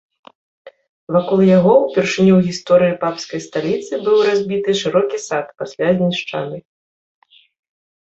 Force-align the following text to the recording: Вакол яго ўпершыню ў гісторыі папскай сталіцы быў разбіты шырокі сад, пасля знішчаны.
Вакол 1.15 1.39
яго 1.57 1.73
ўпершыню 1.83 2.33
ў 2.37 2.41
гісторыі 2.49 2.97
папскай 3.05 3.39
сталіцы 3.47 3.93
быў 4.09 4.17
разбіты 4.31 4.71
шырокі 4.83 5.17
сад, 5.29 5.45
пасля 5.63 5.87
знішчаны. 6.03 6.57